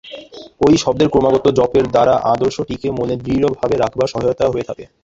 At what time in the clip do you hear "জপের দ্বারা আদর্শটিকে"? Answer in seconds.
1.57-2.87